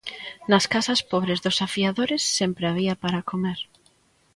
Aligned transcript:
Nas 0.49 0.65
casas 0.73 1.01
pobres 1.11 1.39
dos 1.45 1.57
afiadores 1.67 2.23
sempre 2.37 2.65
había 2.67 2.95
para 3.03 3.25
comer. 3.29 3.59